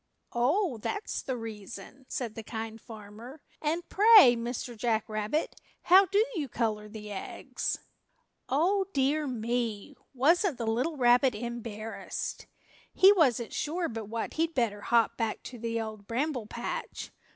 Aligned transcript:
"Oh, 0.33 0.79
that's 0.79 1.21
the 1.21 1.37
reason?" 1.37 2.07
said 2.09 2.33
the 2.33 2.41
Kind 2.41 2.81
Farmer. 2.81 3.39
"And 3.61 3.87
pray, 3.87 4.35
Mr. 4.35 4.75
Jack 4.75 5.07
Rabbit, 5.07 5.61
how 5.83 6.07
do 6.07 6.25
you 6.33 6.49
color 6.49 6.89
the 6.89 7.11
eggs?" 7.11 7.77
Oh, 8.49 8.87
dear 8.93 9.27
me! 9.27 9.95
Wasn't 10.15 10.57
the 10.57 10.65
little 10.65 10.97
rabbit 10.97 11.35
embarrassed! 11.35 12.47
He 12.91 13.13
wasn't 13.13 13.53
sure 13.53 13.87
but 13.87 14.05
what 14.05 14.33
he'd 14.33 14.55
better 14.55 14.81
hop 14.81 15.17
back 15.17 15.43
to 15.43 15.59
the 15.59 15.79
Old 15.79 16.07
Bramble 16.07 16.47
Patch. 16.47 17.11